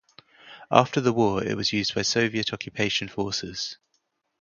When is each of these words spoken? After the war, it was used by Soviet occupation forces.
After 0.71 0.99
the 0.99 1.13
war, 1.13 1.43
it 1.43 1.55
was 1.55 1.73
used 1.73 1.93
by 1.93 2.01
Soviet 2.01 2.53
occupation 2.53 3.07
forces. 3.07 3.77